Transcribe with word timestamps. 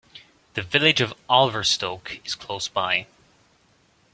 The 0.55 0.63
village 0.63 0.99
of 0.99 1.13
Alverstoke 1.29 2.21
is 2.25 2.33
close 2.33 2.67
by. 2.67 3.05